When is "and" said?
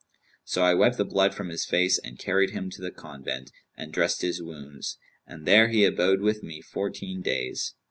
1.99-2.17, 3.77-3.93, 5.27-5.45